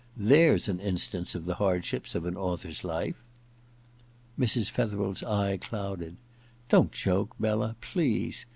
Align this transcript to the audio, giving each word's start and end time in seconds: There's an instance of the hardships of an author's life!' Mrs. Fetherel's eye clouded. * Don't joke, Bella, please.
There's 0.17 0.67
an 0.67 0.79
instance 0.79 1.35
of 1.35 1.45
the 1.45 1.53
hardships 1.61 2.15
of 2.15 2.25
an 2.25 2.35
author's 2.35 2.83
life!' 2.83 3.21
Mrs. 4.39 4.71
Fetherel's 4.71 5.21
eye 5.21 5.57
clouded. 5.57 6.15
* 6.45 6.69
Don't 6.69 6.91
joke, 6.91 7.35
Bella, 7.39 7.75
please. 7.81 8.47